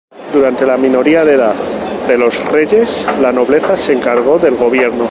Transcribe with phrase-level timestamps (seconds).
[0.33, 1.53] Durante la minoría de edad
[2.07, 4.99] de los reyes, la nobleza se encargó del gobierno.